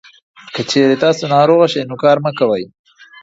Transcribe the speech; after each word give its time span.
که 0.53 0.61
چېرې 0.69 0.95
تاسو 1.03 1.23
ناروغه 1.35 1.67
شئ، 1.73 1.81
نو 1.89 1.95
کار 2.03 2.17
مه 2.23 2.31
کوئ. 2.37 2.63